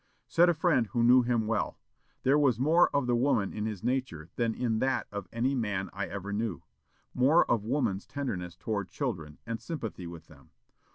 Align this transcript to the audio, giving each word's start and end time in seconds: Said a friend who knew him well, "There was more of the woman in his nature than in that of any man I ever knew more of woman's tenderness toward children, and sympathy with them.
Said 0.27 0.49
a 0.49 0.55
friend 0.55 0.87
who 0.87 1.03
knew 1.03 1.21
him 1.21 1.45
well, 1.45 1.77
"There 2.23 2.39
was 2.39 2.59
more 2.59 2.89
of 2.89 3.05
the 3.05 3.15
woman 3.15 3.53
in 3.53 3.67
his 3.67 3.83
nature 3.83 4.29
than 4.35 4.55
in 4.55 4.79
that 4.79 5.05
of 5.11 5.27
any 5.31 5.53
man 5.53 5.91
I 5.93 6.07
ever 6.07 6.33
knew 6.33 6.63
more 7.13 7.45
of 7.45 7.63
woman's 7.65 8.07
tenderness 8.07 8.55
toward 8.55 8.89
children, 8.89 9.37
and 9.45 9.61
sympathy 9.61 10.07
with 10.07 10.25
them. 10.25 10.49